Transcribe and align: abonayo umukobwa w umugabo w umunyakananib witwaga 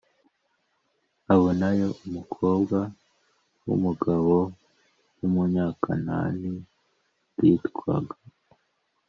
abonayo 1.33 1.87
umukobwa 2.05 2.77
w 3.65 3.69
umugabo 3.77 4.35
w 5.17 5.21
umunyakananib 5.27 6.57
witwaga 7.39 8.17